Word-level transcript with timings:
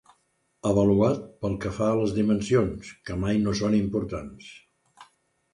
Avaluat 0.69 1.19
pel 1.45 1.57
que 1.65 1.73
fa 1.75 1.89
a 1.95 1.99
les 2.01 2.15
dimensions, 2.17 2.89
que 3.11 3.21
mai 3.25 3.41
no 3.45 3.57
són 3.61 3.79
importants. 3.85 4.53